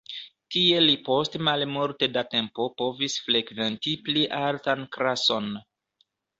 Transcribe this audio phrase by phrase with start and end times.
[0.53, 5.55] Tie li post malmulte da tempo povis frekventi pli altan klason.